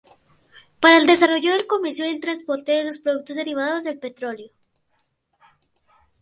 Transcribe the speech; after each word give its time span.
Para 0.79 0.97
el 0.97 1.05
desarrollo 1.05 1.53
del 1.53 1.67
comercio 1.67 2.03
y 2.07 2.07
del 2.09 2.21
transporte 2.21 2.71
de 2.71 2.85
los 2.85 2.97
productos 2.97 3.35
derivados 3.35 3.83
del 3.83 3.99
petróleo. 3.99 4.49